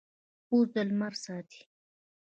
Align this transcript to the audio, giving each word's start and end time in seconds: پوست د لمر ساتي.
پوست 0.47 0.69
د 0.73 0.75
لمر 0.89 1.13
ساتي. 1.23 1.61